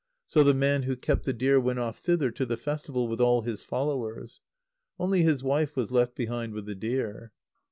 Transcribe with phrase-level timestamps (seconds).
[0.25, 3.43] So the man who kept the deer went off thither to the festival with all
[3.43, 4.39] his followers.
[4.97, 7.33] Only his wife was left behind with the deer.